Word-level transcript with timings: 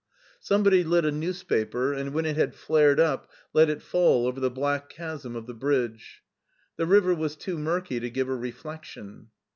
Somebody 0.39 0.83
lit 0.83 1.05
a 1.05 1.11
newspaper, 1.11 1.93
and 1.93 2.11
when 2.11 2.25
it 2.25 2.35
had 2.35 2.55
flared 2.55 2.99
up 2.99 3.29
let 3.53 3.69
it 3.69 3.83
fall 3.83 4.25
over 4.25 4.39
the 4.39 4.49
black 4.49 4.89
chasm 4.89 5.35
of 5.35 5.45
the 5.45 5.53
bridge. 5.53 6.23
The 6.75 6.87
river 6.87 7.13
was 7.13 7.35
too 7.35 7.59
murky 7.59 7.99
to 7.99 8.09
give 8.09 8.27
a 8.27 8.35
reflection. 8.35 9.27